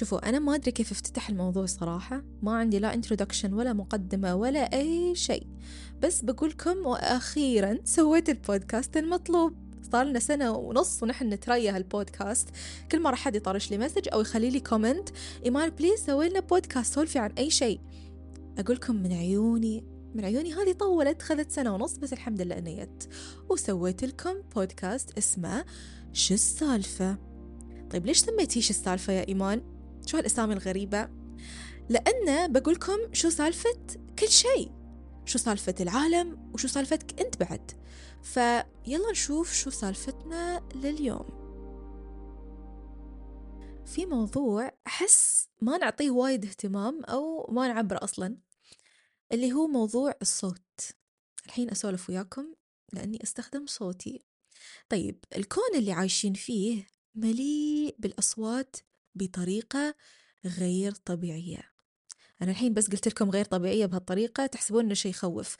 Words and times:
شوفوا 0.00 0.28
أنا 0.28 0.38
ما 0.38 0.54
أدري 0.54 0.72
كيف 0.72 0.90
أفتتح 0.90 1.28
الموضوع 1.28 1.66
صراحة. 1.66 2.22
ما 2.42 2.52
عندي 2.52 2.78
لا 2.78 2.94
introduction 2.94 3.52
ولا 3.52 3.72
مقدمة 3.72 4.34
ولا 4.34 4.72
أي 4.72 5.14
شيء. 5.14 5.46
بس 6.02 6.22
بقولكم 6.22 6.86
وأخيرا 6.86 7.78
سويت 7.84 8.28
البودكاست 8.28 8.96
المطلوب. 8.96 9.54
صار 9.92 10.06
لنا 10.06 10.18
سنة 10.18 10.52
ونص 10.52 11.02
ونحن 11.02 11.28
نتريا 11.28 11.76
هالبودكاست. 11.76 12.48
كل 12.92 13.02
مرة 13.02 13.14
حد 13.14 13.34
يطرش 13.34 13.70
لي 13.70 13.78
message 13.78 14.08
أو 14.12 14.20
يخلي 14.20 14.50
لي 14.50 14.60
comment 14.60 15.08
إيمان 15.44 15.70
please 15.70 16.00
سوي 16.00 16.28
لنا 16.28 16.40
بودكاست 16.40 16.94
سولفي 16.94 17.18
عن 17.18 17.30
أي 17.30 17.50
شيء. 17.50 17.80
أقولكم 18.58 18.96
من 18.96 19.12
عيوني 19.12 19.84
من 20.14 20.24
عيوني 20.24 20.52
هذه 20.52 20.72
طولت 20.72 21.22
خذت 21.22 21.50
سنة 21.50 21.74
ونص 21.74 21.96
بس 21.96 22.12
الحمد 22.12 22.42
لله 22.42 22.60
ييت 22.60 23.04
وسويت 23.48 24.04
لكم 24.04 24.34
بودكاست 24.54 25.18
اسمه 25.18 25.64
شو 26.12 26.34
السالفة؟ 26.34 27.16
طيب 27.90 28.06
ليش 28.06 28.18
سميتيه 28.18 28.60
شو 28.60 28.70
السالفة 28.70 29.12
يا 29.12 29.28
إيمان؟ 29.28 29.69
شو 30.06 30.16
هالأسامي 30.16 30.52
الغريبة؟ 30.52 31.08
لأن 31.88 32.52
بقولكم 32.52 32.98
شو 33.12 33.30
سالفة 33.30 33.86
كل 34.18 34.28
شيء. 34.28 34.72
شو 35.24 35.38
سالفة 35.38 35.74
العالم 35.80 36.50
وشو 36.54 36.68
سالفتك 36.68 37.20
أنت 37.20 37.36
بعد. 37.36 37.70
فيلا 38.22 39.10
نشوف 39.10 39.52
شو 39.52 39.70
سالفتنا 39.70 40.68
لليوم. 40.74 41.40
في 43.86 44.06
موضوع 44.06 44.72
أحس 44.86 45.48
ما 45.60 45.78
نعطيه 45.78 46.10
وايد 46.10 46.44
اهتمام 46.44 47.04
أو 47.04 47.46
ما 47.52 47.68
نعبره 47.68 48.04
أصلا 48.04 48.36
اللي 49.32 49.52
هو 49.52 49.66
موضوع 49.66 50.14
الصوت. 50.22 50.80
الحين 51.46 51.70
أسولف 51.70 52.10
وياكم 52.10 52.54
لأني 52.92 53.22
أستخدم 53.22 53.66
صوتي. 53.66 54.24
طيب 54.88 55.24
الكون 55.36 55.74
اللي 55.74 55.92
عايشين 55.92 56.34
فيه 56.34 56.86
مليء 57.14 57.96
بالأصوات 57.98 58.76
بطريقة 59.14 59.94
غير 60.44 60.92
طبيعية. 60.92 61.62
أنا 62.42 62.50
الحين 62.50 62.74
بس 62.74 62.90
قلت 62.90 63.08
لكم 63.08 63.30
غير 63.30 63.44
طبيعية 63.44 63.86
بهالطريقة 63.86 64.46
تحسبون 64.46 64.84
إنه 64.84 64.94
شيء 64.94 65.10
يخوف. 65.10 65.56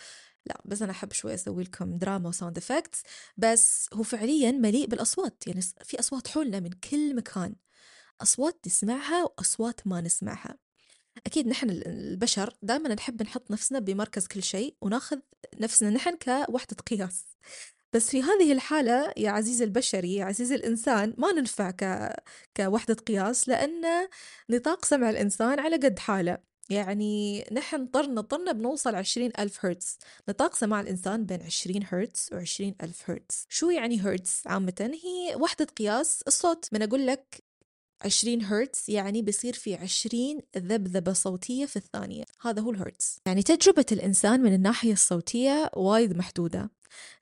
لا 0.46 0.60
بس 0.64 0.82
أنا 0.82 0.90
أحب 0.90 1.12
شوي 1.12 1.34
أسوي 1.34 1.62
لكم 1.62 1.98
دراما 1.98 2.28
و 2.28 2.33
sound 2.33 2.58
effects 2.58 3.02
بس 3.36 3.88
هو 3.94 4.02
فعليا 4.02 4.52
مليء 4.52 4.86
بالأصوات. 4.86 5.46
يعني 5.46 5.60
في 5.84 5.98
أصوات 5.98 6.28
حولنا 6.28 6.60
من 6.60 6.70
كل 6.70 7.16
مكان. 7.16 7.54
أصوات 8.20 8.60
نسمعها 8.66 9.24
وأصوات 9.24 9.86
ما 9.86 10.00
نسمعها. 10.00 10.58
أكيد 11.26 11.46
نحن 11.46 11.70
البشر 11.70 12.56
دائما 12.62 12.94
نحب 12.94 13.22
نحط 13.22 13.50
نفسنا 13.50 13.78
بمركز 13.78 14.26
كل 14.26 14.42
شيء 14.42 14.76
وناخذ 14.80 15.18
نفسنا 15.60 15.90
نحن 15.90 16.16
كوحدة 16.16 16.76
قياس. 16.90 17.24
بس 17.92 18.10
في 18.10 18.22
هذه 18.22 18.52
الحالة 18.52 19.12
يا 19.16 19.30
عزيزي 19.30 19.64
البشري 19.64 20.14
يا 20.14 20.24
عزيزي 20.24 20.54
الإنسان 20.54 21.14
ما 21.18 21.32
ننفع 21.32 21.70
ك... 21.70 22.12
كوحدة 22.56 22.94
قياس 22.94 23.48
لأن 23.48 24.08
نطاق 24.50 24.84
سمع 24.84 25.10
الإنسان 25.10 25.60
على 25.60 25.76
قد 25.76 25.98
حاله. 25.98 26.38
يعني 26.70 27.44
نحن 27.52 27.86
طرنا 27.86 28.20
طرنا 28.20 28.52
بنوصل 28.52 28.94
عشرين 28.94 29.32
ألف 29.38 29.64
هرتز. 29.64 29.98
نطاق 30.28 30.54
سماع 30.54 30.80
الإنسان 30.80 31.26
بين 31.26 31.42
عشرين 31.42 31.82
هرتز 31.86 32.28
وعشرين 32.32 32.74
ألف 32.82 33.10
هرتز. 33.10 33.46
شو 33.48 33.70
يعني 33.70 34.00
هرتز 34.00 34.42
عامة؟ 34.46 34.90
هي 35.04 35.36
وحدة 35.36 35.64
قياس 35.64 36.22
الصوت. 36.26 36.68
من 36.72 36.82
أقول 36.82 37.06
لك 37.06 37.44
20 38.04 38.42
هرتز 38.42 38.84
يعني 38.88 39.22
بيصير 39.22 39.52
في 39.52 39.74
20 39.74 40.40
ذبذبة 40.56 41.12
صوتية 41.12 41.66
في 41.66 41.76
الثانية. 41.76 42.24
هذا 42.42 42.62
هو 42.62 42.70
الهرتز. 42.70 43.18
يعني 43.26 43.42
تجربة 43.42 43.86
الإنسان 43.92 44.40
من 44.40 44.54
الناحية 44.54 44.92
الصوتية 44.92 45.70
وايد 45.76 46.16
محدودة. 46.16 46.70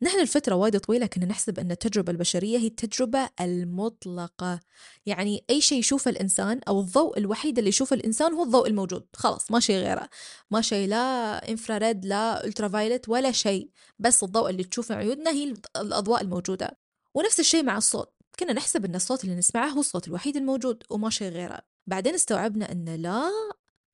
نحن 0.02 0.20
الفترة 0.20 0.54
وايد 0.54 0.80
طويلة 0.80 1.06
كنا 1.06 1.26
نحسب 1.26 1.58
أن 1.58 1.70
التجربة 1.70 2.12
البشرية 2.12 2.58
هي 2.58 2.66
التجربة 2.66 3.28
المطلقة. 3.40 4.60
يعني 5.06 5.44
أي 5.50 5.60
شيء 5.60 5.78
يشوفه 5.78 6.10
الإنسان 6.10 6.60
أو 6.68 6.80
الضوء 6.80 7.18
الوحيد 7.18 7.58
اللي 7.58 7.68
يشوفه 7.68 7.94
الإنسان 7.96 8.34
هو 8.34 8.42
الضوء 8.42 8.68
الموجود. 8.68 9.06
خلاص 9.16 9.50
ما 9.50 9.60
شيء 9.60 9.76
غيره. 9.76 10.08
ما 10.50 10.60
شيء 10.60 10.88
لا 10.88 11.50
انفراريد 11.50 12.04
لا 12.06 12.44
الترافايلت 12.44 13.08
ولا 13.08 13.32
شيء. 13.32 13.70
بس 13.98 14.24
الضوء 14.24 14.50
اللي 14.50 14.64
تشوفه 14.64 14.94
عيوننا 14.94 15.30
هي 15.30 15.54
الأضواء 15.76 16.22
الموجودة. 16.22 16.78
ونفس 17.14 17.40
الشيء 17.40 17.62
مع 17.62 17.76
الصوت. 17.76 18.12
كنا 18.38 18.52
نحسب 18.52 18.84
أن 18.84 18.94
الصوت 18.94 19.24
اللي 19.24 19.34
نسمعه 19.34 19.68
هو 19.68 19.80
الصوت 19.80 20.08
الوحيد 20.08 20.36
الموجود 20.36 20.82
وما 20.90 21.10
شيء 21.10 21.28
غيره. 21.28 21.60
بعدين 21.86 22.14
استوعبنا 22.14 22.72
أن 22.72 22.84
لا 22.84 23.30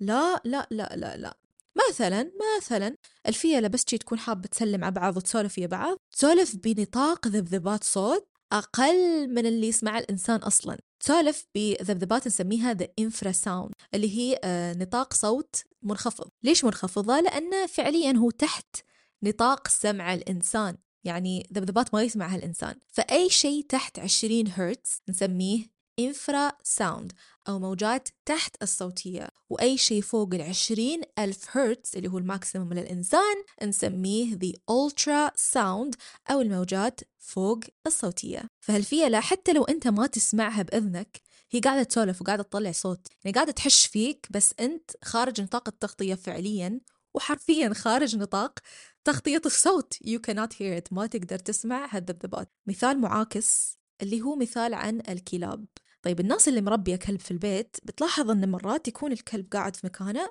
لا 0.01 0.41
لا 0.45 0.67
لا 0.71 0.97
لا 0.97 1.17
لا. 1.17 1.44
مثلا 1.91 2.31
مثلا 2.59 2.97
الفيلة 3.27 3.69
بس 3.69 3.85
تجي 3.85 3.99
تكون 3.99 4.19
حابة 4.19 4.49
تسلم 4.49 4.85
على 4.85 4.95
بعض 4.95 5.17
وتسولف 5.17 5.59
ويا 5.59 5.67
بعض 5.67 5.97
تسولف 6.13 6.57
بنطاق 6.57 7.29
ذبذبات 7.29 7.85
صوت 7.85 8.29
أقل 8.53 9.29
من 9.29 9.47
اللي 9.47 9.69
يسمع 9.69 9.99
الإنسان 9.99 10.41
أصلا. 10.41 10.79
تسولف 11.01 11.47
بذبذبات 11.55 12.27
نسميها 12.27 12.75
the 12.75 12.89
infrasound 12.99 13.73
اللي 13.95 14.19
هي 14.19 14.41
آه، 14.45 14.73
نطاق 14.75 15.15
صوت 15.15 15.57
منخفض. 15.83 16.29
ليش 16.43 16.65
منخفضة؟ 16.65 17.21
لأنه 17.21 17.67
فعليا 17.67 18.13
هو 18.17 18.31
تحت 18.31 18.77
نطاق 19.23 19.69
سمع 19.69 20.15
الإنسان 20.15 20.77
يعني 21.05 21.49
ذبذبات 21.53 21.95
ما 21.95 22.03
يسمعها 22.03 22.37
الإنسان. 22.37 22.75
فأي 22.89 23.31
شيء 23.31 23.67
تحت 23.69 23.99
20 23.99 24.49
هرتز 24.49 25.03
نسميه 25.09 25.74
infrasound 25.99 27.13
أو 27.49 27.59
موجات 27.59 28.09
تحت 28.25 28.63
الصوتية 28.63 29.29
وأي 29.51 29.79
شيء 29.79 30.03
فوق 30.03 30.35
العشرين 30.35 31.03
ألف 31.19 31.57
هرتز 31.57 31.97
اللي 31.97 32.09
هو 32.09 32.19
ال 32.19 32.26
maximum 32.26 32.73
للإنسان 32.73 33.45
نسميه 33.63 34.39
the 34.39 34.53
ultrasound 34.71 35.97
أو 36.31 36.41
الموجات 36.41 37.01
فوق 37.19 37.61
الصوتية. 37.87 38.43
فهالفيلة 38.61 39.21
حتى 39.21 39.53
لو 39.53 39.65
أنت 39.65 39.89
ما 39.89 40.07
تسمعها 40.07 40.63
بإذنك 40.63 41.21
هي 41.51 41.61
قاعدة 41.61 41.83
تسولف 41.83 42.23
وقاعدة 42.23 42.43
تطلع 42.43 42.73
صوت. 42.73 43.07
يعني 43.25 43.35
قاعدة 43.35 43.53
تحش 43.53 43.87
فيك 43.87 44.27
بس 44.31 44.55
أنت 44.61 44.91
خارج 45.05 45.41
نطاق 45.41 45.69
التغطية 45.69 46.15
فعليا 46.15 46.81
وحرفيا 47.15 47.75
خارج 47.75 48.17
نطاق 48.17 48.59
تغطية 49.05 49.43
الصوت. 49.47 49.95
You 49.95 50.19
cannot 50.19 50.53
hear 50.53 50.81
it. 50.81 50.93
ما 50.93 51.07
تقدر 51.07 51.39
تسمع 51.39 51.89
هالذبذبات 51.91 52.53
مثال 52.67 53.01
معاكس 53.01 53.79
اللي 54.03 54.23
هو 54.23 54.37
مثال 54.37 54.75
عن 54.75 55.03
الكلاب. 55.09 55.65
طيب 56.05 56.21
الناس 56.21 56.49
اللي 56.49 56.61
مربية 56.61 56.97
كلب 56.97 57.21
في 57.21 57.31
البيت 57.31 57.77
بتلاحظ 57.85 58.31
أن 58.31 58.51
مرات 58.51 58.89
يكون 58.89 59.13
الكلب 59.13 59.53
قاعد 59.53 59.77
في 59.77 59.87
مكانه 59.87 60.31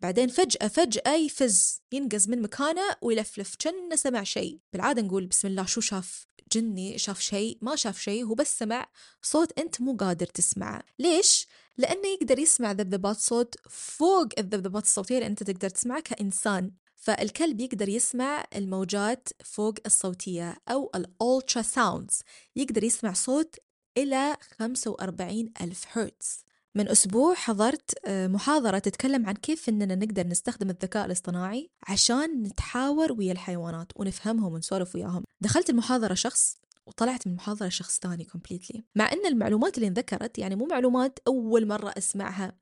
بعدين 0.00 0.28
فجأة 0.28 0.68
فجأة 0.68 1.14
يفز 1.14 1.82
ينقز 1.92 2.28
من 2.28 2.42
مكانه 2.42 2.82
ويلفلف 3.02 3.54
كأنه 3.58 3.96
سمع 3.96 4.22
شيء. 4.22 4.58
بالعادة 4.72 5.02
نقول 5.02 5.26
بسم 5.26 5.48
الله 5.48 5.66
شو 5.66 5.80
شاف؟ 5.80 6.26
جني 6.52 6.98
شاف 6.98 7.20
شيء 7.20 7.58
ما 7.62 7.76
شاف 7.76 8.00
شيء 8.00 8.24
هو 8.24 8.34
بس 8.34 8.58
سمع 8.58 8.86
صوت 9.22 9.58
أنت 9.58 9.80
مو 9.80 9.96
قادر 9.96 10.26
تسمعه. 10.26 10.82
ليش؟ 10.98 11.46
لأنه 11.78 12.08
يقدر 12.08 12.38
يسمع 12.38 12.72
ذبذبات 12.72 13.16
صوت 13.16 13.54
فوق 13.70 14.28
الذبذبات 14.38 14.84
الصوتية 14.84 15.14
اللي 15.14 15.26
أنت 15.26 15.42
تقدر 15.42 15.68
تسمعها 15.68 16.00
كإنسان. 16.00 16.70
فالكلب 16.96 17.60
يقدر 17.60 17.88
يسمع 17.88 18.44
الموجات 18.56 19.28
فوق 19.44 19.74
الصوتية 19.86 20.56
أو 20.68 20.90
الأولترا 20.94 21.62
ساوندز 21.62 22.22
يقدر 22.56 22.84
يسمع 22.84 23.12
صوت 23.12 23.56
إلى 23.98 24.36
45 24.58 25.52
ألف 25.60 25.98
هرتز 25.98 26.44
من 26.74 26.88
أسبوع 26.88 27.34
حضرت 27.34 27.94
آه، 28.06 28.26
محاضرة 28.26 28.78
تتكلم 28.78 29.26
عن 29.26 29.34
كيف 29.34 29.68
إننا 29.68 29.94
نقدر 29.94 30.26
نستخدم 30.26 30.70
الذكاء 30.70 31.06
الاصطناعي 31.06 31.70
عشان 31.88 32.42
نتحاور 32.42 33.12
ويا 33.12 33.32
الحيوانات 33.32 33.92
ونفهمهم 33.96 34.52
ونسولف 34.52 34.94
وياهم. 34.94 35.24
دخلت 35.40 35.70
المحاضرة 35.70 36.14
شخص 36.14 36.58
وطلعت 36.86 37.26
من 37.26 37.32
المحاضرة 37.32 37.68
شخص 37.68 37.98
تاني 37.98 38.24
كومبليتلي 38.24 38.84
مع 38.94 39.12
أن 39.12 39.26
المعلومات 39.26 39.76
اللي 39.76 39.88
انذكرت 39.88 40.38
يعني 40.38 40.56
مو 40.56 40.66
معلومات 40.66 41.18
أول 41.26 41.66
مرة 41.66 41.94
أسمعها 41.98 42.58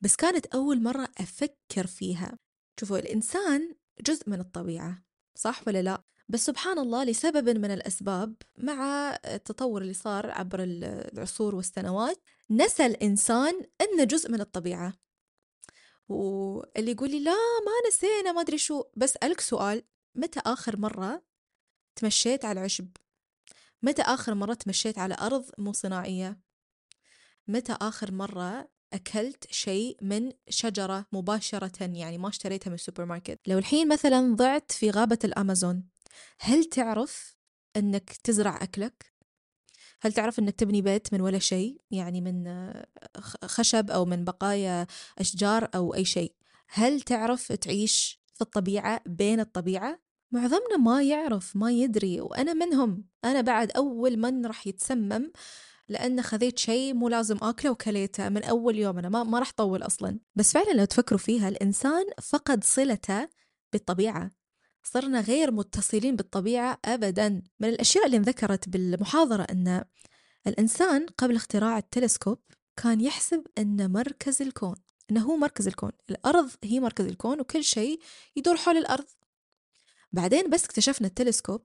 بس 0.00 0.16
كانت 0.16 0.46
أول 0.46 0.82
مرة 0.82 1.08
أفكر 1.18 1.86
فيها. 1.86 2.38
شوفوا 2.80 2.98
الإنسان 2.98 3.74
جزء 4.06 4.30
من 4.30 4.40
الطبيعة 4.40 5.02
صح 5.34 5.62
ولا 5.66 5.82
لا؟ 5.82 6.02
بس 6.28 6.46
سبحان 6.46 6.78
الله 6.78 7.04
لسبب 7.04 7.48
من 7.48 7.70
الأسباب 7.70 8.34
مع 8.58 9.10
التطور 9.24 9.82
اللي 9.82 9.94
صار 9.94 10.30
عبر 10.30 10.58
العصور 10.62 11.54
والسنوات 11.54 12.22
نسى 12.50 12.86
الإنسان 12.86 13.64
أنه 13.80 14.04
جزء 14.04 14.30
من 14.30 14.40
الطبيعة. 14.40 14.92
واللي 16.08 16.90
يقول 16.90 17.10
لي 17.10 17.20
لا 17.20 17.30
ما 17.66 17.88
نسينا 17.88 18.32
ما 18.32 18.40
أدري 18.40 18.58
شو. 18.58 18.84
بس 18.96 19.16
ألك 19.16 19.40
سؤال 19.40 19.82
متى 20.14 20.40
آخر 20.46 20.76
مرة 20.76 21.22
تمشيت 21.96 22.44
على 22.44 22.60
العشب 22.60 22.88
متى 23.82 24.02
آخر 24.02 24.34
مرة 24.34 24.54
تمشيت 24.54 24.98
على 24.98 25.16
أرض 25.20 25.50
مو 25.58 25.72
صناعية؟ 25.72 26.40
متى 27.48 27.72
آخر 27.72 28.12
مرة 28.12 28.68
أكلت 28.92 29.52
شيء 29.52 29.96
من 30.02 30.32
شجرة 30.48 31.06
مباشرة 31.12 31.84
يعني 31.84 32.18
ما 32.18 32.28
اشتريتها 32.28 32.68
من 32.68 32.74
السوبر 32.74 33.04
ماركت 33.04 33.38
لو 33.46 33.58
الحين 33.58 33.88
مثلا 33.88 34.34
ضعت 34.34 34.72
في 34.72 34.90
غابة 34.90 35.18
الأمازون 35.24 35.84
هل 36.40 36.64
تعرف 36.64 37.36
أنك 37.76 38.10
تزرع 38.24 38.62
أكلك؟ 38.62 39.12
هل 40.00 40.12
تعرف 40.12 40.38
أنك 40.38 40.54
تبني 40.54 40.82
بيت 40.82 41.12
من 41.12 41.20
ولا 41.20 41.38
شيء 41.38 41.80
يعني 41.90 42.20
من 42.20 42.72
خشب 43.44 43.90
أو 43.90 44.04
من 44.04 44.24
بقايا 44.24 44.86
أشجار 45.18 45.68
أو 45.74 45.94
أي 45.94 46.04
شيء 46.04 46.32
هل 46.68 47.00
تعرف 47.00 47.52
تعيش 47.52 48.20
في 48.34 48.40
الطبيعة 48.40 49.00
بين 49.06 49.40
الطبيعة؟ 49.40 49.98
معظمنا 50.32 50.76
ما 50.76 51.02
يعرف 51.02 51.56
ما 51.56 51.72
يدري 51.72 52.20
وأنا 52.20 52.54
منهم 52.54 53.04
أنا 53.24 53.40
بعد 53.40 53.70
أول 53.70 54.16
من 54.16 54.46
راح 54.46 54.66
يتسمم 54.66 55.32
لأن 55.88 56.22
خذيت 56.22 56.58
شيء 56.58 56.94
مو 56.94 57.08
لازم 57.08 57.38
أكله 57.42 57.70
وكليته 57.70 58.28
من 58.28 58.44
أول 58.44 58.78
يوم. 58.78 58.98
أنا 58.98 59.08
ما, 59.08 59.24
ما 59.24 59.38
راح 59.38 59.52
طول 59.56 59.82
أصلا. 59.82 60.18
بس 60.34 60.52
فعلا 60.52 60.72
لو 60.72 60.84
تفكروا 60.84 61.18
فيها 61.18 61.48
الإنسان 61.48 62.04
فقد 62.22 62.64
صلته 62.64 63.28
بالطبيعة. 63.72 64.30
صرنا 64.82 65.20
غير 65.20 65.50
متصلين 65.50 66.16
بالطبيعة 66.16 66.78
أبدا. 66.84 67.28
من 67.60 67.68
الأشياء 67.68 68.06
اللي 68.06 68.16
انذكرت 68.16 68.68
بالمحاضرة 68.68 69.42
أن 69.42 69.84
الإنسان 70.46 71.06
قبل 71.06 71.36
اختراع 71.36 71.78
التلسكوب 71.78 72.38
كان 72.76 73.00
يحسب 73.00 73.46
أن 73.58 73.92
مركز 73.92 74.42
الكون 74.42 74.76
أنه 75.10 75.22
هو 75.22 75.36
مركز 75.36 75.66
الكون. 75.66 75.92
الأرض 76.10 76.50
هي 76.64 76.80
مركز 76.80 77.04
الكون 77.04 77.40
وكل 77.40 77.64
شيء 77.64 78.00
يدور 78.36 78.56
حول 78.56 78.76
الأرض. 78.76 79.06
بعدين 80.12 80.50
بس 80.50 80.64
اكتشفنا 80.64 81.06
التلسكوب 81.06 81.62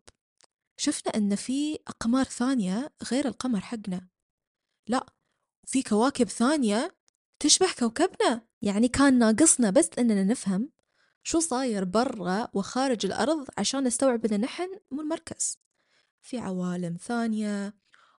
شفنا 0.77 1.15
أن 1.15 1.35
في 1.35 1.79
أقمار 1.87 2.25
ثانية 2.25 2.93
غير 3.11 3.27
القمر 3.27 3.59
حقنا. 3.59 4.12
لا 4.87 5.13
في 5.65 5.83
كواكب 5.83 6.29
ثانية 6.29 6.95
تشبه 7.39 7.73
كوكبنا. 7.79 8.41
يعني 8.61 8.87
كان 8.87 9.19
ناقصنا 9.19 9.69
بس 9.69 9.89
أننا 9.99 10.23
نفهم 10.23 10.69
شو 11.23 11.39
صاير 11.39 11.83
برا 11.83 12.47
وخارج 12.53 13.05
الأرض 13.05 13.47
عشان 13.57 13.83
نستوعب 13.83 14.25
أن 14.25 14.41
نحن 14.41 14.79
مو 14.91 15.01
المركز. 15.01 15.57
في 16.21 16.37
عوالم 16.37 16.97
ثانية 16.97 17.73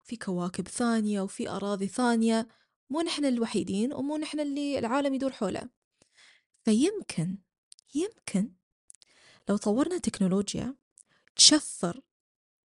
في 0.03 0.15
كواكب 0.15 0.67
ثانية 0.67 1.21
وفي 1.21 1.49
أراضي 1.49 1.87
ثانية 1.87 2.47
مو 2.89 3.01
نحن 3.01 3.25
الوحيدين 3.25 3.93
ومو 3.93 4.17
نحن 4.17 4.39
اللي 4.39 4.79
العالم 4.79 5.13
يدور 5.13 5.31
حوله. 5.31 5.69
فيمكن 6.65 7.37
يمكن 7.95 8.51
لو 9.49 9.57
طورنا 9.57 9.97
تكنولوجيا 9.97 10.75
تشفر 11.35 12.01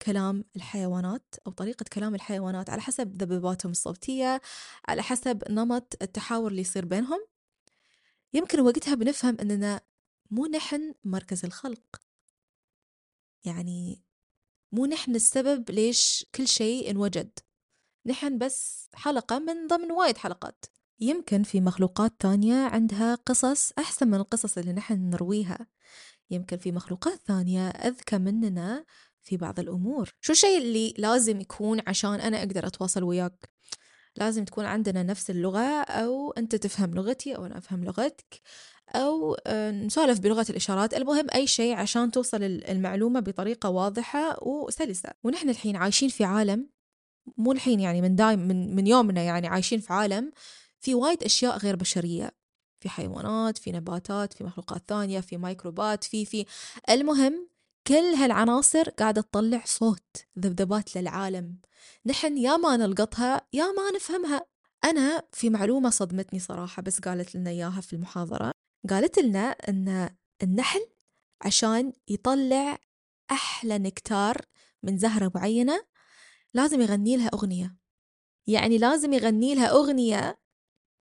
كلام 0.03 0.45
الحيوانات 0.57 1.35
أو 1.47 1.53
طريقة 1.53 1.85
كلام 1.93 2.15
الحيوانات 2.15 2.71
على 2.71 2.81
حسب 2.81 3.23
ذبذباتهم 3.23 3.73
الصوتية 3.73 4.41
على 4.89 5.03
حسب 5.03 5.43
نمط 5.51 5.95
التحاور 6.03 6.51
اللي 6.51 6.61
يصير 6.61 6.85
بينهم. 6.85 7.27
يمكن 8.33 8.61
وقتها 8.61 8.95
بنفهم 8.95 9.37
أننا 9.41 9.81
مو 10.31 10.47
نحن 10.47 10.95
مركز 11.05 11.45
الخلق. 11.45 12.01
يعني 13.45 14.03
مو 14.73 14.87
نحن 14.87 15.15
السبب 15.15 15.71
ليش 15.71 16.27
كل 16.35 16.49
شيء 16.49 16.91
انوجد. 16.91 17.39
نحن 18.07 18.39
بس 18.39 18.89
حلقة 18.95 19.39
من 19.39 19.67
ضمن 19.67 19.93
وايد 19.93 20.19
حلقات. 20.19 20.65
يمكن 21.01 21.43
في 21.43 21.61
مخلوقات 21.61 22.13
تانية 22.19 22.55
عندها 22.55 23.15
قصص 23.15 23.73
أحسن 23.79 24.09
من 24.09 24.15
القصص 24.15 24.59
اللي 24.59 24.73
نحن 24.73 25.11
نرويها. 25.11 25.67
يمكن 26.31 26.57
في 26.57 26.73
مخلوقات 26.73 27.21
ثانية 27.27 27.69
أذكى 27.69 28.19
مننا 28.19 28.85
في 29.29 29.37
بعض 29.37 29.61
الأمور. 29.61 30.11
شو 30.21 30.33
الشيء 30.33 30.59
اللي 30.59 30.95
لازم 30.99 31.41
يكون 31.41 31.81
عشان 31.87 32.21
أنا 32.21 32.39
أقدر 32.39 32.67
أتواصل 32.67 33.03
وياك؟ 33.03 33.49
لازم 34.17 34.45
تكون 34.45 34.65
عندنا 34.65 35.03
نفس 35.03 35.31
اللغة 35.31 35.83
أو 35.83 36.33
أنت 36.33 36.57
تفهم 36.57 36.95
لغتي 36.95 37.37
أو 37.37 37.47
أنا 37.47 37.59
أفهم 37.59 37.85
لغتك 37.85 38.41
أو 38.95 39.37
آه، 39.47 39.71
نسولف 39.71 40.21
بلغة 40.21 40.47
الإشارات. 40.51 40.95
المهم 40.95 41.27
أي 41.35 41.47
شيء 41.47 41.75
عشان 41.75 42.11
توصل 42.11 42.43
المعلومة 42.43 43.21
بطريقة 43.21 43.69
واضحة 43.69 44.45
وسلسة. 44.45 45.11
ونحن 45.25 45.51
الحين 45.51 45.77
عايشين 45.77 46.09
في 46.09 46.25
عالم 46.25 46.69
مو 47.37 47.53
الحين 47.53 47.81
يعني 47.81 48.03
من 48.03 48.17
دايم 48.17 48.39
من, 48.39 48.77
من 48.77 48.87
يومنا 48.87 49.23
يعني 49.23 49.47
عايشين 49.47 49.81
في 49.81 49.93
عالم 49.93 50.33
في 50.81 50.95
وايد 50.95 51.23
أشياء 51.23 51.59
غير 51.59 51.77
بشرية. 51.77 52.31
في 52.81 52.89
حيوانات 52.89 53.59
في 53.59 53.73
نباتات 53.73 54.33
في 54.33 54.45
مخلوقات 54.45 54.83
ثانية 54.89 55.21
في 55.21 55.37
ميكروبات 55.37 56.05
في 56.05 56.25
في. 56.25 56.47
المهم 56.91 57.49
كل 57.89 57.95
هالعناصر 57.95 58.91
قاعدة 58.91 59.21
تطلع 59.21 59.63
صوت 59.65 60.17
ذبذبات 60.39 60.97
للعالم. 60.97 61.59
نحن 62.07 62.39
يا 62.39 62.57
ما 62.57 62.77
نلقطها 62.77 63.47
يا 63.53 63.65
ما 63.65 63.91
نفهمها. 63.97 64.47
أنا 64.85 65.23
في 65.33 65.51
معلومة 65.51 65.91
صدمتني 65.91 66.39
صراحة 66.39 66.83
بس 66.83 67.01
قالت 67.01 67.35
لنا 67.35 67.51
إياها 67.51 67.81
في 67.81 67.93
المحاضرة. 67.93 68.53
قالت 68.91 69.19
لنا 69.19 69.51
أن 69.51 70.11
النحل 70.43 70.87
عشان 71.43 71.93
يطلع 72.09 72.79
أحلى 73.31 73.79
نكتار 73.79 74.37
من 74.83 74.99
زهرة 74.99 75.33
معينة 75.35 75.85
لازم 76.55 76.81
يغني 76.81 77.17
لها 77.17 77.29
أغنية. 77.29 77.77
يعني 78.47 78.79
لازم 78.79 79.13
يغني 79.13 79.55
لها 79.55 79.67
أغنية 79.71 80.39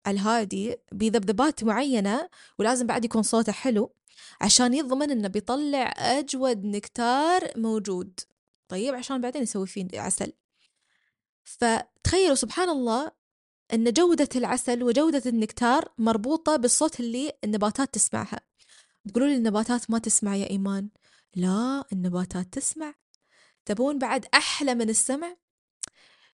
الهادي 0.07 0.77
بذبذبات 0.91 1.63
معينة 1.63 2.29
ولازم 2.59 2.87
بعد 2.87 3.05
يكون 3.05 3.23
صوته 3.23 3.51
حلو. 3.51 3.95
عشان 4.41 4.73
يضمن 4.73 5.11
إنه 5.11 5.27
بيطلع 5.27 5.93
أجود 5.97 6.65
نكتار 6.65 7.51
موجود. 7.55 8.19
طيب 8.67 8.95
عشان 8.95 9.21
بعدين 9.21 9.43
يسوي 9.43 9.67
فيه 9.67 9.87
عسل. 9.93 10.33
فتخيلوا 11.43 12.35
سبحان 12.35 12.69
الله 12.69 13.11
إن 13.73 13.93
جودة 13.93 14.29
العسل 14.35 14.83
وجودة 14.83 15.23
النكتار 15.25 15.93
مربوطة 15.97 16.55
بالصوت 16.55 16.99
اللي 16.99 17.31
النباتات 17.43 17.93
تسمعها. 17.93 18.39
تقولوا 19.09 19.27
لي 19.27 19.35
النباتات 19.35 19.91
ما 19.91 19.99
تسمع 19.99 20.35
يا 20.35 20.49
إيمان؟ 20.49 20.89
لا 21.35 21.83
النباتات 21.93 22.53
تسمع. 22.53 22.93
تبون 23.65 23.99
بعد 23.99 24.25
أحلى 24.33 24.75
من 24.75 24.89
السمع؟ 24.89 25.37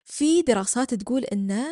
في 0.04 0.42
دراسات 0.42 0.94
تقول 0.94 1.24
إن 1.24 1.66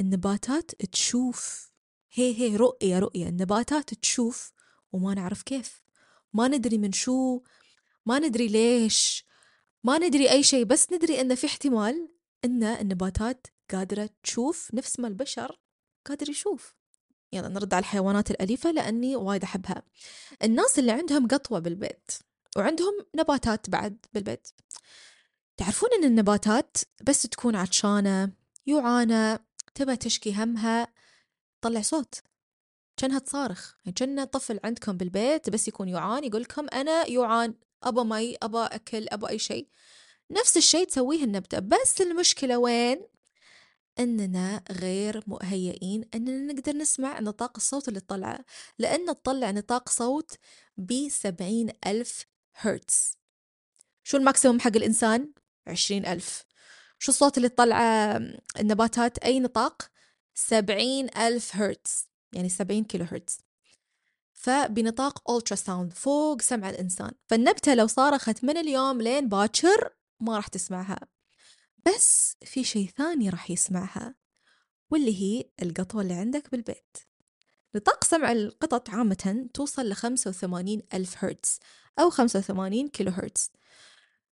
النباتات 0.00 0.70
تشوف. 0.70 1.72
هي 2.12 2.40
هي 2.40 2.56
رؤية 2.56 2.98
رؤية. 2.98 3.28
النباتات 3.28 3.94
تشوف 3.94 4.52
وما 4.92 5.14
نعرف 5.14 5.42
كيف. 5.42 5.82
ما 6.32 6.48
ندري 6.48 6.78
من 6.78 6.92
شو 6.92 7.42
ما 8.06 8.18
ندري 8.18 8.48
ليش 8.48 9.24
ما 9.84 9.98
ندري 9.98 10.30
أي 10.30 10.42
شيء 10.42 10.64
بس 10.64 10.92
ندري 10.92 11.20
أن 11.20 11.34
في 11.34 11.46
احتمال 11.46 12.08
أن 12.44 12.62
النباتات 12.64 13.46
قادرة 13.70 14.10
تشوف 14.22 14.74
نفس 14.74 15.00
ما 15.00 15.08
البشر 15.08 15.58
قادر 16.06 16.30
يشوف. 16.30 16.76
يلا 17.32 17.48
نرد 17.48 17.74
على 17.74 17.80
الحيوانات 17.80 18.30
الأليفة 18.30 18.70
لأني 18.70 19.16
وايد 19.16 19.42
أحبها. 19.42 19.82
الناس 20.42 20.78
اللي 20.78 20.92
عندهم 20.92 21.28
قطوة 21.28 21.58
بالبيت 21.58 22.12
وعندهم 22.56 23.06
نباتات 23.14 23.70
بعد 23.70 24.06
بالبيت 24.14 24.48
تعرفون 25.56 25.88
أن 25.98 26.04
النباتات 26.04 26.76
بس 27.02 27.22
تكون 27.22 27.56
عطشانة 27.56 28.32
يوعانة 28.66 29.38
تبى 29.74 29.96
تشكي 29.96 30.34
همها 30.34 30.88
طلع 31.60 31.80
صوت. 31.80 32.22
كأنها 32.98 33.18
تصارخ. 33.18 33.74
يعني 33.84 33.94
كان 33.94 34.24
طفل 34.24 34.60
عندكم 34.64 34.96
بالبيت 34.96 35.50
بس 35.50 35.68
يكون 35.68 35.88
يعان 35.88 36.24
يقول 36.24 36.42
لكم 36.42 36.66
أنا 36.72 37.06
يعان 37.06 37.54
أبا 37.82 38.02
مي 38.02 38.36
أبا 38.42 38.74
أكل 38.74 39.06
أبا 39.08 39.28
أي 39.28 39.38
شيء. 39.38 39.68
نفس 40.30 40.56
الشيء 40.56 40.86
تسويه 40.86 41.24
النبتة. 41.24 41.58
بس 41.58 42.00
المشكلة 42.00 42.58
وين؟ 42.58 43.00
أننا 43.98 44.62
غير 44.70 45.22
مهيئين 45.26 46.04
أننا 46.14 46.52
نقدر 46.52 46.76
نسمع 46.76 47.20
نطاق 47.20 47.52
الصوت 47.56 47.88
اللي 47.88 48.00
تطلعه 48.00 48.44
لأن 48.78 49.06
تطلع 49.06 49.50
نطاق 49.50 49.88
صوت 49.88 50.30
بسبعين 50.76 51.72
ألف 51.86 52.26
هرتز. 52.54 53.18
شو 54.04 54.16
ال 54.16 54.22
maximum 54.22 54.60
حق 54.60 54.76
الإنسان؟ 54.76 55.32
عشرين 55.66 56.06
ألف. 56.06 56.44
شو 56.98 57.12
الصوت 57.12 57.36
اللي 57.36 57.48
تطلعه 57.48 58.20
النباتات؟ 58.60 59.18
أي 59.18 59.40
نطاق؟ 59.40 59.90
سبعين 60.34 61.18
ألف 61.18 61.56
هرتز. 61.56 62.07
يعني 62.32 62.48
70 62.48 62.84
كيلو 62.84 63.04
هرتز 63.04 63.38
فبنطاق 64.32 65.30
ultrasound 65.30 65.92
فوق 65.92 66.42
سمع 66.42 66.70
الإنسان. 66.70 67.10
فالنبتة 67.26 67.74
لو 67.74 67.86
صارخت 67.86 68.44
من 68.44 68.56
اليوم 68.56 69.02
لين 69.02 69.28
باكر 69.28 69.94
ما 70.20 70.36
راح 70.36 70.48
تسمعها. 70.48 71.00
بس 71.86 72.36
في 72.44 72.64
شيء 72.64 72.90
ثاني 72.96 73.30
راح 73.30 73.50
يسمعها 73.50 74.14
واللي 74.90 75.22
هي 75.22 75.44
القطوة 75.62 76.02
اللي 76.02 76.14
عندك 76.14 76.50
بالبيت. 76.50 76.96
نطاق 77.74 78.04
سمع 78.04 78.32
القطط 78.32 78.90
عامة 78.90 79.48
توصل 79.54 79.88
ل 79.88 79.94
85 79.94 80.82
ألف 80.94 81.24
هرتز 81.24 81.58
أو 81.98 82.10
85 82.10 82.88
كيلو 82.88 83.10
هرتز 83.10 83.50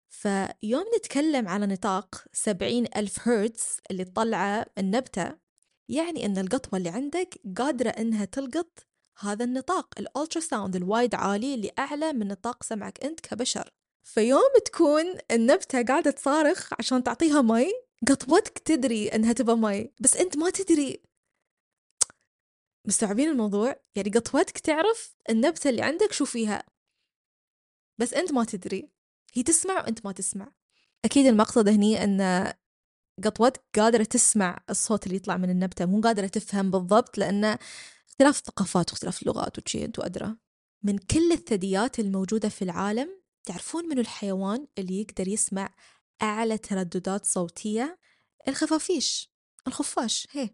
فيوم 0.09 0.85
نتكلم 0.99 1.49
على 1.49 1.67
نطاق 1.67 2.25
70 2.33 2.87
ألف 2.97 3.29
هرتز 3.29 3.81
اللي 3.91 4.05
تطلعه 4.05 4.67
النبتة 4.79 5.46
يعني 5.89 6.27
أن 6.27 6.39
القطوة 6.39 6.79
اللي 6.79 6.89
عندك 6.89 7.41
قادرة 7.59 7.89
أنها 7.91 8.25
تلقط 8.25 8.87
هذا 9.19 9.45
النطاق 9.45 9.95
ال 9.99 10.41
ultrasound 10.41 10.77
الوايد 10.77 11.15
عالي 11.15 11.55
اللي 11.55 11.71
أعلى 11.79 12.13
من 12.13 12.29
نطاق 12.29 12.63
سمعك 12.63 13.05
أنت 13.05 13.21
كبشر. 13.21 13.73
فيوم 14.03 14.51
تكون 14.65 15.05
النبتة 15.31 15.83
قاعدة 15.83 16.11
تصارخ 16.11 16.73
عشان 16.79 17.03
تعطيها 17.03 17.43
مي 17.43 17.73
قطوتك 18.09 18.59
تدري 18.59 19.09
أنها 19.09 19.33
تبى 19.33 19.55
مي 19.55 19.93
بس 20.01 20.17
أنت 20.17 20.37
ما 20.37 20.51
تدري. 20.51 21.03
مستوعبين 22.85 23.29
الموضوع؟ 23.29 23.81
يعني 23.97 24.11
قطوتك 24.11 24.59
تعرف 24.59 25.17
النبتة 25.31 25.71
اللي 25.71 25.83
عندك 25.83 26.13
شو 26.13 26.25
فيها. 26.25 26.65
بس 27.99 28.15
أنت 28.15 28.33
ما 28.33 28.45
تدري. 28.45 28.91
هي 29.35 29.43
تسمع 29.43 29.75
وأنت 29.75 30.07
ما 30.07 30.13
تسمع. 30.13 30.53
أكيد 31.05 31.27
المقصد 31.27 31.69
هني 31.69 32.05
أن 32.05 32.21
قطوتك 33.25 33.63
قادرة 33.75 34.05
تسمع 34.05 34.59
الصوت 34.71 35.07
اللي 35.07 35.17
يطلع 35.17 35.37
من 35.37 35.51
النبتة 35.51 35.87
مو 35.87 36.01
قادرة 36.01 36.27
تفهم 36.27 36.71
بالضبط 36.71 37.19
لأن 37.19 37.59
اختلاف 38.09 38.39
الثقافات 38.39 38.91
واختلاف 38.91 39.23
اللغات 39.23 39.59
وشي 39.59 39.85
أنتوا 39.85 40.07
أدرى. 40.07 40.37
من 40.83 40.99
كل 40.99 41.33
الثدييات 41.33 41.99
الموجودة 41.99 42.49
في 42.49 42.63
العالم 42.63 43.21
تعرفون 43.45 43.89
منو 43.89 44.01
الحيوان 44.01 44.67
اللي 44.79 45.01
يقدر 45.01 45.29
يسمع 45.29 45.75
أعلى 46.23 46.59
ترددات 46.59 47.25
صوتية؟ 47.25 47.99
الخفافيش 48.49 49.31
الخفاش 49.67 50.27
هي. 50.31 50.51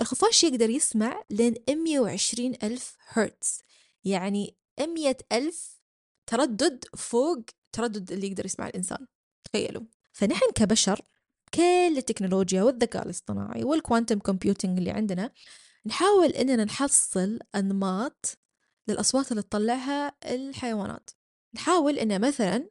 الخفاش 0.00 0.44
يقدر 0.44 0.70
يسمع 0.70 1.22
لين 1.30 1.54
120 1.68 2.54
ألف 2.62 2.96
هرتز 3.08 3.58
يعني 4.04 4.56
100 4.80 5.16
ألف 5.32 5.80
تردد 6.26 6.84
فوق 6.96 7.44
تردد 7.72 8.12
اللي 8.12 8.26
يقدر 8.26 8.46
يسمع 8.46 8.68
الإنسان. 8.68 9.06
تخيلوا. 9.44 9.82
فنحن 10.12 10.52
كبشر 10.54 11.00
كل 11.54 11.94
التكنولوجيا 11.96 12.62
والذكاء 12.62 13.04
الاصطناعي 13.04 13.64
والكوانتم 13.64 14.18
كومبيوتنج 14.18 14.78
اللي 14.78 14.90
عندنا 14.90 15.30
نحاول 15.86 16.28
إننا 16.28 16.64
نحصل 16.64 17.38
أنماط 17.54 18.38
للأصوات 18.88 19.30
اللي 19.32 19.42
تطلعها 19.42 20.12
الحيوانات. 20.24 21.10
نحاول 21.54 21.98
إن 21.98 22.20
مثلا 22.20 22.68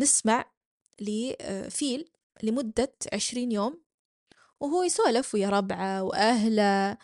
نسمع 0.00 0.52
لفيل 1.00 2.10
لمدة 2.42 2.92
عشرين 3.12 3.52
يوم 3.52 3.82
وهو 4.60 4.82
يسولف 4.82 5.34
ويا 5.34 5.48
ربعه 5.48 6.02
وأهله 6.02 6.98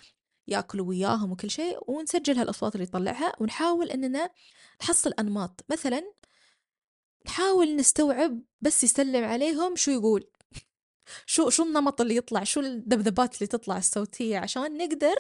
ياكلوا 0.49 0.87
وياهم 0.87 1.33
وكل 1.33 1.51
شيء 1.51 1.79
ونسجل 1.91 2.39
هالأصوات 2.39 2.75
اللي 2.75 2.85
يطلعها 2.85 3.33
ونحاول 3.41 3.91
إننا 3.91 4.31
نحصل 4.83 5.13
أنماط. 5.19 5.65
مثلا 5.71 6.13
نحاول 7.27 7.77
نستوعب 7.77 8.41
بس 8.61 8.85
يسلم 8.85 9.25
عليهم 9.25 9.77
شو 9.77 9.91
يقول. 9.91 10.31
شو 11.27 11.51
شو 11.51 11.63
النمط 11.63 12.01
اللي 12.01 12.17
يطلع؟ 12.17 12.45
شو 12.45 12.61
الذبذبات 12.61 13.35
اللي 13.35 13.47
تطلع 13.47 13.79
الصوتية؟ 13.79 14.39
عشان 14.39 14.77
نقدر 14.77 15.17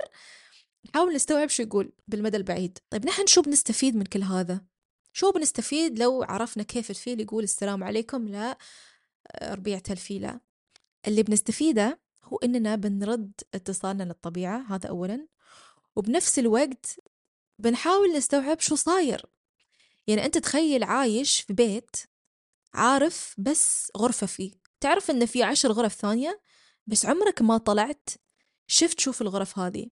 نحاول 0.88 1.14
نستوعب 1.14 1.48
شو 1.48 1.62
يقول 1.62 1.92
بالمدى 2.08 2.36
البعيد. 2.36 2.78
طيب 2.90 3.06
نحن 3.06 3.26
شو 3.26 3.42
بنستفيد 3.42 3.96
من 3.96 4.04
كل 4.04 4.22
هذا؟ 4.22 4.64
شو 5.12 5.32
بنستفيد 5.32 5.98
لو 5.98 6.22
عرفنا 6.22 6.62
كيف 6.62 6.90
الفيل 6.90 7.20
يقول 7.20 7.44
السلام 7.44 7.84
عليكم؟ 7.84 8.28
لا 8.28 8.58
ربيعة 9.42 9.82
الفيلة 9.90 10.40
اللي 11.06 11.22
بنستفيده 11.22 12.00
هو 12.24 12.36
إننا 12.36 12.76
بنرد 12.76 13.32
اتصالنا 13.54 14.02
للطبيعة 14.02 14.74
هذا 14.74 14.88
أولا. 14.88 15.26
وبنفس 15.96 16.38
الوقت 16.38 17.00
بنحاول 17.58 18.16
نستوعب 18.16 18.60
شو 18.60 18.74
صاير. 18.74 19.26
يعني 20.06 20.24
أنت 20.24 20.38
تخيل 20.38 20.84
عايش 20.84 21.40
في 21.40 21.52
بيت 21.52 21.96
عارف 22.74 23.34
بس 23.38 23.92
غرفة 23.96 24.26
فيه. 24.26 24.61
تعرف 24.82 25.10
إن 25.10 25.26
في 25.26 25.42
عشر 25.42 25.72
غرف 25.72 25.94
ثانية؟ 25.94 26.40
بس 26.86 27.06
عمرك 27.06 27.42
ما 27.42 27.58
طلعت؟ 27.58 28.10
شفت 28.66 29.00
شوف 29.00 29.22
الغرف 29.22 29.58
هذه. 29.58 29.86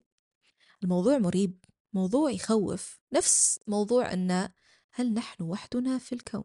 الموضوع 0.83 1.17
مريب 1.17 1.65
موضوع 1.93 2.31
يخوف. 2.31 2.99
نفس 3.13 3.59
موضوع 3.67 4.13
أن 4.13 4.49
هل 4.91 5.13
نحن 5.13 5.43
وحدنا 5.43 5.97
في 5.97 6.15
الكون؟ 6.15 6.43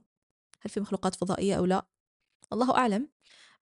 هل 0.60 0.70
في 0.70 0.80
مخلوقات 0.80 1.14
فضائية 1.14 1.54
أو 1.54 1.64
لا؟ 1.64 1.86
الله 2.52 2.76
أعلم. 2.76 3.08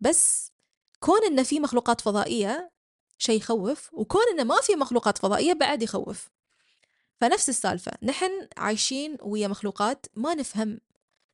بس 0.00 0.52
كون 1.00 1.24
إن 1.24 1.42
في 1.42 1.60
مخلوقات 1.60 2.00
فضائية 2.00 2.72
شيء 3.18 3.36
يخوف 3.36 3.90
وكون 3.92 4.22
إن 4.32 4.46
ما 4.46 4.60
في 4.62 4.76
مخلوقات 4.76 5.18
فضائية 5.18 5.52
بعد 5.52 5.82
يخوف. 5.82 6.30
فنفس 7.20 7.48
السالفة. 7.48 7.92
نحن 8.02 8.48
عايشين 8.56 9.16
ويا 9.22 9.48
مخلوقات 9.48 10.06
ما 10.16 10.34
نفهم. 10.34 10.80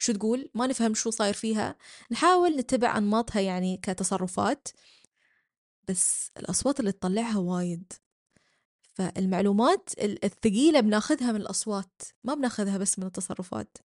شو 0.03 0.13
تقول؟ 0.13 0.51
ما 0.55 0.67
نفهم 0.67 0.95
شو 0.95 1.11
صاير 1.11 1.35
فيها. 1.35 1.77
نحاول 2.11 2.57
نتبع 2.57 2.99
أنماطها 2.99 3.41
يعني 3.41 3.77
كتصرفات 3.77 4.69
بس 5.89 6.31
الأصوات 6.37 6.81
اللي 6.81 6.93
تطلعها 6.93 7.39
وايد. 7.39 7.93
فالمعلومات 8.83 9.91
الثقيلة 9.99 10.81
بناخذها 10.81 11.33
من 11.33 11.41
الأصوات 11.41 12.03
ما 12.25 12.35
بناخذها 12.35 12.79
بس 12.79 12.99
من 12.99 13.07
التصرفات. 13.07 13.79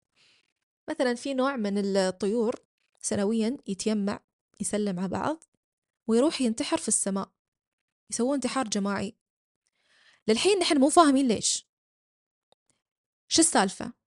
مثلا 0.91 1.15
في 1.15 1.35
نوع 1.35 1.57
من 1.57 1.97
الطيور 1.97 2.55
سنويا 3.01 3.57
يتيمع 3.67 4.21
يسلم 4.61 4.99
على 4.99 5.09
بعض 5.09 5.45
ويروح 6.07 6.41
ينتحر 6.41 6.77
في 6.77 6.89
السماء. 6.89 7.31
يسوون 8.11 8.35
انتحار 8.35 8.69
جماعي. 8.69 9.17
للحين 10.29 10.59
نحن 10.59 10.79
مو 10.79 10.89
فاهمين 10.89 11.29
ليش. 11.29 11.69
شو 13.29 13.43
السالفة؟ 13.43 14.04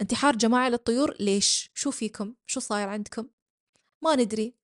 انتحار 0.00 0.36
جماعي 0.36 0.70
للطيور؟ 0.70 1.16
ليش؟ 1.20 1.70
شو 1.74 1.90
فيكم؟ 1.90 2.34
شو 2.46 2.60
صاير 2.60 2.88
عندكم؟ 2.88 3.28
ما 4.02 4.16
ندري. 4.16 4.54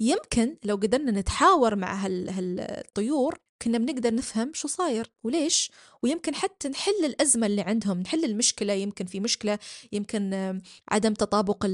يمكن 0.00 0.56
لو 0.64 0.76
قدرنا 0.76 1.10
نتحاور 1.10 1.76
مع 1.76 1.94
هالطيور 1.94 3.38
كنا 3.62 3.78
بنقدر 3.78 4.14
نفهم 4.14 4.52
شو 4.54 4.68
صاير 4.68 5.12
وليش. 5.22 5.72
ويمكن 6.02 6.34
حتى 6.34 6.68
نحل 6.68 7.04
الأزمة 7.04 7.46
اللي 7.46 7.62
عندهم 7.62 8.00
نحل 8.00 8.24
المشكلة. 8.24 8.72
يمكن 8.72 9.06
في 9.06 9.20
مشكلة 9.20 9.58
يمكن 9.92 10.60
عدم 10.88 11.14
تطابق 11.14 11.66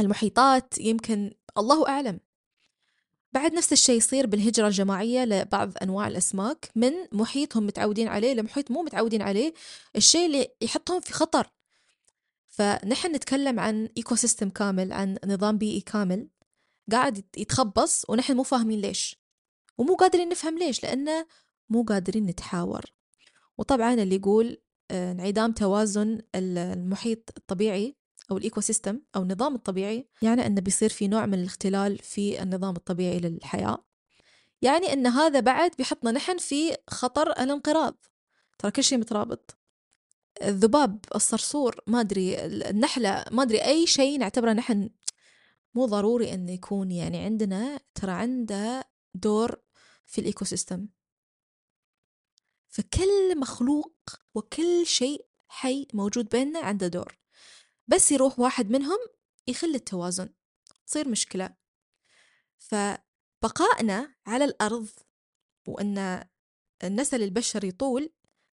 المحيطات. 0.00 0.78
يمكن 0.78 1.34
الله 1.58 1.88
أعلم. 1.88 2.20
بعد 3.32 3.54
نفس 3.54 3.72
الشيء 3.72 3.96
يصير 3.96 4.26
بالهجرة 4.26 4.66
الجماعية 4.66 5.24
لبعض 5.24 5.72
أنواع 5.82 6.08
الأسماك 6.08 6.70
من 6.74 6.92
محيط 7.12 7.56
هم 7.56 7.66
متعودين 7.66 8.08
عليه 8.08 8.34
لمحيط 8.34 8.70
مو 8.70 8.82
متعودين 8.82 9.22
عليه 9.22 9.54
الشيء 9.96 10.26
اللي 10.26 10.48
يحطهم 10.62 11.00
في 11.00 11.12
خطر. 11.12 11.50
فنحن 12.48 13.14
نتكلم 13.14 13.60
عن 13.60 13.88
ecosystem 13.96 14.50
كامل 14.50 14.92
عن 14.92 15.18
نظام 15.26 15.58
بيئي 15.58 15.80
كامل 15.80 16.28
قاعد 16.92 17.24
يتخبص 17.36 18.04
ونحن 18.08 18.36
مو 18.36 18.42
فاهمين 18.42 18.80
ليش. 18.80 19.16
ومو 19.78 19.94
قادرين 19.94 20.28
نفهم 20.28 20.58
ليش 20.58 20.82
لأنه 20.82 21.26
مو 21.68 21.82
قادرين 21.82 22.26
نتحاور. 22.26 22.84
وطبعا 23.58 23.94
اللي 23.94 24.14
يقول 24.14 24.58
آه، 24.90 25.12
انعدام 25.12 25.52
توازن 25.52 26.20
المحيط 26.34 27.30
الطبيعي 27.36 27.96
أو 28.30 28.36
الإيكو 28.36 28.60
سيستم 28.60 29.00
أو 29.16 29.22
النظام 29.22 29.54
الطبيعي 29.54 30.08
يعني 30.22 30.46
أنه 30.46 30.60
بيصير 30.60 30.90
في 30.90 31.08
نوع 31.08 31.26
من 31.26 31.34
الاختلال 31.34 31.98
في 31.98 32.42
النظام 32.42 32.76
الطبيعي 32.76 33.20
للحياة. 33.20 33.84
يعني 34.62 34.92
أن 34.92 35.06
هذا 35.06 35.40
بعد 35.40 35.70
بيحطنا 35.78 36.10
نحن 36.10 36.38
في 36.38 36.76
خطر 36.90 37.30
الانقراض. 37.30 37.94
ترى 38.58 38.70
كل 38.70 38.84
شيء 38.84 38.98
مترابط. 38.98 39.58
الذباب 40.42 41.04
الصرصور 41.14 41.80
ما 41.86 42.00
أدري 42.00 42.44
النحلة 42.46 43.24
ما 43.30 43.42
أدري 43.42 43.64
أي 43.64 43.86
شيء 43.86 44.18
نعتبره 44.18 44.52
نحن 44.52 44.90
مو 45.74 45.86
ضروري 45.86 46.34
أنه 46.34 46.52
يكون 46.52 46.90
يعني 46.90 47.18
عندنا 47.18 47.80
ترى 47.94 48.12
عنده 48.12 48.84
دور 49.14 49.56
في 50.06 50.20
الإيكو 50.20 50.44
سيستم 50.44 50.88
فكل 52.68 53.38
مخلوق 53.38 53.94
وكل 54.34 54.86
شيء 54.86 55.26
حي 55.48 55.86
موجود 55.94 56.28
بيننا 56.28 56.60
عنده 56.60 56.88
دور. 56.88 57.18
بس 57.88 58.12
يروح 58.12 58.38
واحد 58.38 58.70
منهم 58.70 58.98
يخل 59.48 59.74
التوازن 59.74 60.28
تصير 60.86 61.08
مشكلة. 61.08 61.54
فبقائنا 62.58 64.14
على 64.26 64.44
الأرض 64.44 64.88
وأن 65.68 66.24
النسل 66.84 67.22
البشري 67.22 67.68
يطول 67.68 68.10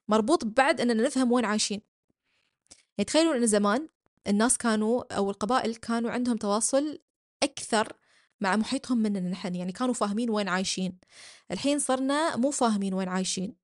مربوط 0.07 0.45
بعد 0.45 0.81
أننا 0.81 1.03
نفهم 1.03 1.31
وين 1.31 1.45
عايشين. 1.45 1.81
يعني 2.97 3.05
تخيلوا 3.05 3.35
أن 3.35 3.47
زمان 3.47 3.89
الناس 4.27 4.57
كانوا 4.57 5.15
أو 5.15 5.29
القبائل 5.29 5.75
كانوا 5.75 6.11
عندهم 6.11 6.37
تواصل 6.37 6.99
أكثر 7.43 7.93
مع 8.41 8.55
محيطهم 8.55 8.97
مننا 8.97 9.29
نحن 9.29 9.55
يعني 9.55 9.71
كانوا 9.71 9.93
فاهمين 9.93 10.29
وين 10.29 10.49
عايشين. 10.49 10.99
الحين 11.51 11.79
صرنا 11.79 12.35
مو 12.35 12.51
فاهمين 12.51 12.93
وين 12.93 13.09
عايشين 13.09 13.55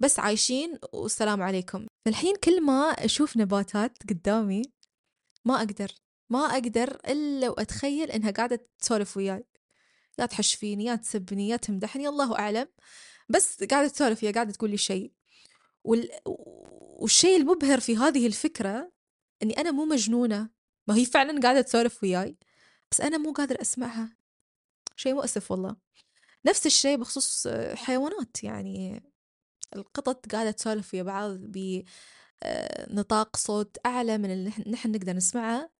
بس 0.00 0.18
عايشين 0.18 0.78
والسلام 0.92 1.42
عليكم. 1.42 1.86
الحين 2.06 2.36
كل 2.36 2.60
ما 2.62 2.82
أشوف 2.82 3.36
نباتات 3.36 3.98
قدامي 4.10 4.62
ما 5.44 5.56
أقدر 5.56 5.92
ما 6.30 6.38
أقدر 6.38 7.00
إلا 7.08 7.48
وأتخيل 7.48 8.10
إنها 8.10 8.30
قاعدة 8.30 8.68
تسولف 8.78 9.16
وياي. 9.16 9.44
يا 10.18 10.26
تحش 10.26 10.54
فيني 10.54 10.84
يا 10.84 10.96
تسبني 10.96 11.48
يا 11.48 11.56
تمدحني 11.56 12.08
الله 12.08 12.38
أعلم. 12.38 12.68
بس 13.28 13.64
قاعدة 13.64 13.88
تسولف 13.88 14.22
يا 14.22 14.30
قاعدة 14.30 14.52
تقول 14.52 14.70
لي 14.70 14.76
شيء. 14.76 15.12
وال... 15.84 16.10
والشيء 16.26 17.36
المبهر 17.36 17.80
في 17.80 17.96
هذه 17.96 18.26
الفكرة 18.26 18.92
إني 19.42 19.60
أنا 19.60 19.70
مو 19.70 19.84
مجنونة. 19.84 20.50
ما 20.86 20.96
هي 20.96 21.04
فعلا 21.04 21.40
قاعدة 21.40 21.60
تسولف 21.60 22.02
وياي 22.02 22.36
بس 22.90 23.00
أنا 23.00 23.18
مو 23.18 23.32
قادر 23.32 23.60
أسمعها. 23.60 24.16
شيء 24.96 25.14
مؤسف 25.14 25.50
والله. 25.50 25.76
نفس 26.46 26.66
الشيء 26.66 26.96
بخصوص 26.96 27.48
حيوانات 27.74 28.44
يعني 28.44 29.02
القطط 29.76 30.32
قاعدة 30.32 30.50
تسولف 30.50 30.94
ويا 30.94 31.02
بعض 31.02 31.56
بنطاق 32.44 33.36
صوت 33.36 33.76
أعلى 33.86 34.18
من 34.18 34.30
اللي 34.30 34.52
نحن 34.66 34.90
نقدر 34.90 35.12
نسمعها 35.12 35.70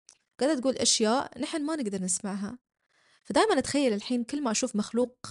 قاعدة 0.41 0.61
تقول 0.61 0.77
أشياء 0.77 1.41
نحن 1.41 1.63
ما 1.63 1.77
نقدر 1.77 2.03
نسمعها. 2.03 2.59
فدائما 3.25 3.59
أتخيل 3.59 3.93
الحين 3.93 4.25
كل 4.25 4.43
ما 4.43 4.51
أشوف 4.51 4.77
مخلوق 4.77 5.27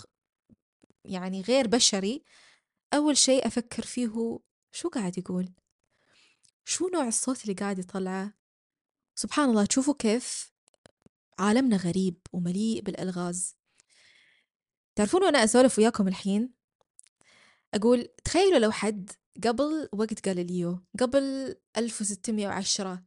يعني 1.05 1.41
غير 1.41 1.67
بشري 1.67 2.23
أول 2.93 3.17
شيء 3.17 3.47
أفكر 3.47 3.83
فيه 3.83 4.07
هو 4.07 4.39
شو 4.71 4.89
قاعد 4.89 5.17
يقول؟ 5.17 5.49
شو 6.65 6.87
نوع 6.87 7.07
الصوت 7.07 7.41
اللي 7.41 7.53
قاعد 7.53 7.79
يطلعه؟ 7.79 8.33
سبحان 9.15 9.49
الله 9.49 9.65
تشوفوا 9.65 9.93
كيف 9.99 10.53
عالمنا 11.39 11.77
غريب 11.77 12.17
ومليء 12.33 12.81
بالألغاز. 12.81 13.55
تعرفون 14.95 15.23
وأنا 15.23 15.43
أسولف 15.43 15.79
وياكم 15.79 16.07
الحين؟ 16.07 16.53
أقول 17.73 18.09
تخيلوا 18.23 18.59
لو 18.59 18.71
حد 18.71 19.11
قبل 19.43 19.89
وقت 19.93 20.27
غاليليو 20.27 20.79
قبل 20.99 21.55
1610 21.77 23.03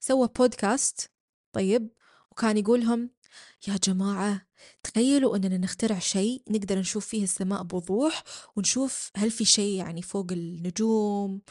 سوى 0.00 0.28
بودكاست 0.36 1.10
طيب 1.52 1.90
وكان 2.30 2.56
يقولهم 2.56 3.10
يا 3.68 3.76
جماعة 3.76 4.46
تخيلوا 4.82 5.36
أننا 5.36 5.58
نخترع 5.58 5.98
شيء 5.98 6.42
نقدر 6.50 6.78
نشوف 6.78 7.06
فيه 7.06 7.24
السماء 7.24 7.62
بوضوح 7.62 8.24
ونشوف 8.56 9.10
هل 9.16 9.30
في 9.30 9.44
شيء 9.44 9.78
يعني 9.78 10.02
فوق 10.02 10.32
النجوم 10.32 11.42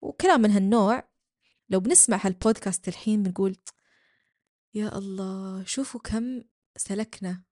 وكلام 0.00 0.40
من 0.40 0.50
هالنوع. 0.50 1.08
لو 1.68 1.80
بنسمع 1.80 2.20
هالبودكاست 2.22 2.88
الحين 2.88 3.22
بنقول 3.22 3.56
يا 4.74 4.98
الله 4.98 5.64
شوفوا 5.64 6.00
كم 6.00 6.42
سلكنا 6.76 7.42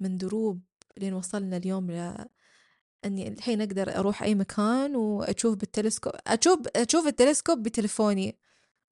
من 0.00 0.16
دروب 0.16 0.62
لين 0.96 1.14
وصلنا 1.14 1.56
اليوم 1.56 1.90
إني 3.04 3.28
الحين 3.28 3.60
أقدر 3.60 3.96
أروح 3.98 4.22
أي 4.22 4.34
مكان 4.34 4.96
وأشوف 4.96 5.54
بالتلسكوب 5.54 6.12
أشوف 6.26 6.60
أشوف 6.76 7.06
التلسكوب 7.06 7.62
بتليفوني. 7.62 8.38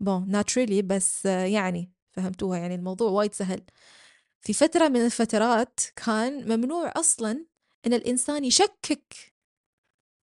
but 0.00 0.30
not 0.30 0.48
really 0.48 0.82
بس 0.82 1.24
يعني 1.26 1.92
فهمتوها 2.10 2.58
يعني 2.58 2.74
الموضوع 2.74 3.10
وايد 3.10 3.34
سهل. 3.34 3.62
في 4.40 4.52
فترة 4.52 4.88
من 4.88 5.04
الفترات 5.04 5.80
كان 5.96 6.56
ممنوع 6.56 6.92
أصلا 6.96 7.46
إن 7.86 7.94
الإنسان 7.94 8.44
يشكك. 8.44 9.14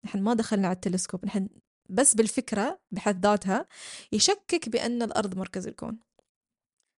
نحن 0.05 0.23
ما 0.23 0.35
دخلنا 0.35 0.69
على 0.69 0.75
التلسكوب 0.75 1.27
نحن 1.27 1.49
بس 1.91 2.15
بالفكرة 2.15 2.81
بحد 2.91 3.27
ذاتها 3.27 3.67
يشكك 4.13 4.69
بأن 4.69 5.03
الأرض 5.03 5.37
مركز 5.37 5.67
الكون. 5.67 5.99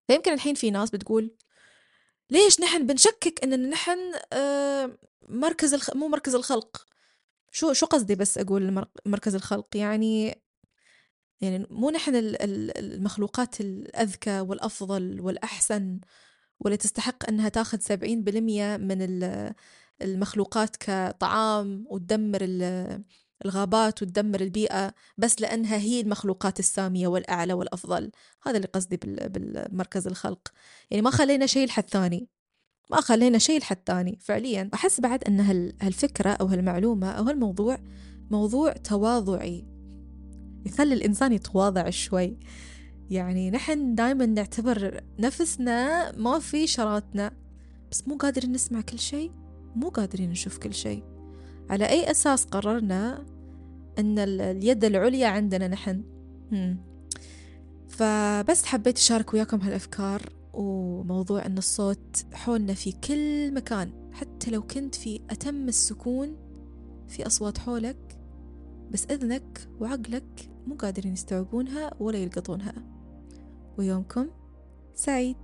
فيمكن 0.09 0.33
الحين 0.33 0.55
في 0.55 0.71
ناس 0.71 0.91
بتقول 0.91 1.37
ليش 2.31 2.61
نحن 2.61 2.87
بنشكك 2.87 3.45
أننا 3.45 3.69
نحن 3.69 3.99
آه، 4.33 4.99
مركز 5.31 5.75
الخ... 5.75 5.97
مو 5.97 6.09
مركز 6.09 6.35
الخلق. 6.35 6.87
شو 7.53 7.73
شو 7.73 7.87
قصدي 7.87 8.15
بس 8.15 8.39
أقول 8.39 8.87
مركز 9.07 9.35
الخلق؟ 9.35 9.77
يعني 9.77 10.43
يعني 11.41 11.67
مو 11.71 11.91
نحن 11.91 12.13
المخلوقات 12.15 13.61
الأذكى 13.61 14.41
والأفضل 14.41 15.21
والأحسن 15.21 16.01
واللي 16.61 16.77
تستحق 16.77 17.29
أنها 17.29 17.49
تأخذ 17.49 17.79
70% 17.81 18.79
من 18.79 19.09
المخلوقات 20.03 20.77
كطعام 20.77 21.85
وتدمر 21.91 22.41
الغابات 23.45 24.03
وتدمر 24.03 24.41
البيئة 24.41 24.95
بس 25.19 25.41
لأنها 25.41 25.77
هي 25.77 26.01
المخلوقات 26.01 26.59
السامية 26.59 27.09
والأعلى 27.09 27.53
والأفضل. 27.53 28.11
هذا 28.43 28.57
اللي 28.57 28.69
قصدي 28.69 28.97
بالمركز 28.97 30.07
الخلق. 30.07 30.49
يعني 30.91 31.03
ما 31.03 31.11
خلينا 31.11 31.47
شيء 31.47 31.67
لحد 31.67 31.91
ثاني. 31.91 32.29
ما 32.91 33.01
خلينا 33.01 33.39
شيء 33.39 33.61
لحد 33.61 33.79
ثاني 33.87 34.19
فعليا 34.21 34.71
أحس 34.75 35.01
بعد 35.01 35.25
أن 35.25 35.41
هالفكرة 35.83 36.31
أو 36.31 36.47
هالمعلومة 36.47 37.11
أو 37.11 37.25
هالموضوع 37.25 37.79
موضوع 38.31 38.73
تواضعي. 38.73 39.67
يخلي 40.67 40.95
الإنسان 40.95 41.33
يتواضع 41.33 41.91
شوي. 41.91 42.39
يعني 43.11 43.51
نحن 43.51 43.95
دائما 43.95 44.27
نعتبر 44.27 45.01
نفسنا 45.19 46.13
ما 46.17 46.39
في 46.39 46.67
شراتنا. 46.67 47.33
بس 47.91 48.09
مو 48.09 48.17
قادرين 48.17 48.53
نسمع 48.53 48.81
كل 48.81 48.99
شيء 48.99 49.31
مو 49.77 49.89
قادرين 49.89 50.31
نشوف 50.31 50.59
كل 50.59 50.75
شيء 50.75 51.05
على 51.71 51.89
أي 51.89 52.11
أساس 52.11 52.45
قررنا 52.45 53.25
أن 53.99 54.19
اليد 54.19 54.85
العليا 54.85 55.27
عندنا 55.29 55.69
نحن؟ 55.69 56.03
فبس 57.89 58.65
حبيت 58.65 58.99
أشارك 58.99 59.35
وياكم 59.35 59.61
هالأفكار. 59.61 60.40
وموضوع 60.61 61.47
أن 61.47 61.59
الصوت 61.59 62.25
حولنا 62.33 62.75
في 62.75 62.93
كل 62.93 63.55
مكان 63.55 64.11
حتى 64.12 64.50
لو 64.50 64.62
كنت 64.62 64.95
في 64.95 65.21
أتم 65.31 65.69
السكون 65.69 66.37
في 67.09 67.26
أصوات 67.26 67.59
حولك 67.59 68.19
بس 68.90 69.07
إذنك 69.07 69.69
وعقلك 69.81 70.50
مو 70.67 70.75
قادرين 70.75 71.12
يستوعبونها 71.12 71.90
ولا 72.00 72.19
يلقطونها. 72.19 72.75
ويومكم 73.79 74.26
سعيد. 74.95 75.37